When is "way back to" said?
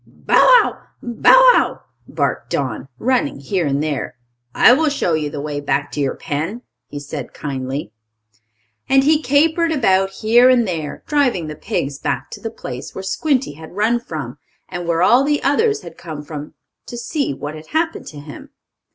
5.39-5.99